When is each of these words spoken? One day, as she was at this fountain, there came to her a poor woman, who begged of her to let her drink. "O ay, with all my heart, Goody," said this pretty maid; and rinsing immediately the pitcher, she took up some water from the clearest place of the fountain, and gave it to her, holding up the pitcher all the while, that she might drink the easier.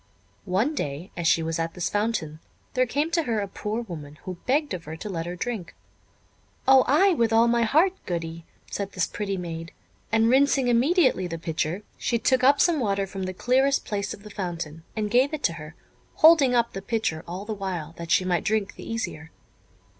One 0.49 0.73
day, 0.73 1.11
as 1.15 1.27
she 1.27 1.43
was 1.43 1.59
at 1.59 1.75
this 1.75 1.87
fountain, 1.87 2.39
there 2.73 2.87
came 2.87 3.11
to 3.11 3.21
her 3.21 3.39
a 3.39 3.47
poor 3.47 3.83
woman, 3.83 4.17
who 4.23 4.39
begged 4.47 4.73
of 4.73 4.85
her 4.85 4.97
to 4.97 5.09
let 5.09 5.27
her 5.27 5.35
drink. 5.35 5.75
"O 6.67 6.83
ay, 6.87 7.13
with 7.13 7.31
all 7.31 7.47
my 7.47 7.61
heart, 7.61 7.93
Goody," 8.07 8.43
said 8.71 8.93
this 8.93 9.05
pretty 9.05 9.37
maid; 9.37 9.71
and 10.11 10.27
rinsing 10.27 10.69
immediately 10.69 11.27
the 11.27 11.37
pitcher, 11.37 11.83
she 11.99 12.17
took 12.17 12.43
up 12.43 12.59
some 12.59 12.79
water 12.79 13.05
from 13.05 13.25
the 13.25 13.31
clearest 13.35 13.85
place 13.85 14.11
of 14.11 14.23
the 14.23 14.31
fountain, 14.31 14.81
and 14.95 15.11
gave 15.11 15.35
it 15.35 15.43
to 15.43 15.53
her, 15.53 15.75
holding 16.15 16.55
up 16.55 16.73
the 16.73 16.81
pitcher 16.81 17.23
all 17.27 17.45
the 17.45 17.53
while, 17.53 17.93
that 17.99 18.09
she 18.09 18.25
might 18.25 18.43
drink 18.43 18.73
the 18.73 18.91
easier. 18.91 19.29